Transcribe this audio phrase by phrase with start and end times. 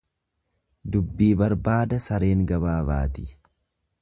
[0.95, 3.29] Dubbii barbaada sareen gabaa baati.